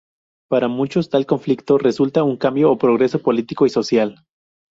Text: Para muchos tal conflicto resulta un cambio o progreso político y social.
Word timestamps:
Para 0.49 0.67
muchos 0.67 1.11
tal 1.11 1.27
conflicto 1.27 1.77
resulta 1.77 2.23
un 2.23 2.35
cambio 2.35 2.71
o 2.71 2.77
progreso 2.79 3.21
político 3.21 3.67
y 3.67 3.69
social. 3.69 4.15